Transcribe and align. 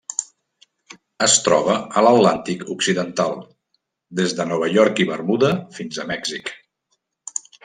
Es 1.25 1.35
troba 1.47 1.75
a 1.99 2.03
l'Atlàntic 2.07 2.63
occidental: 2.77 3.37
des 4.21 4.35
de 4.41 4.49
Nova 4.53 4.71
York 4.79 5.03
i 5.05 5.11
Bermuda 5.13 5.53
fins 5.81 6.01
a 6.07 6.11
Mèxic. 6.15 6.53